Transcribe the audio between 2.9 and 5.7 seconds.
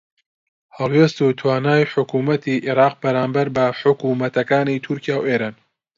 بەرامبەر بە حکوومەتەکانی تورکیا و ئێران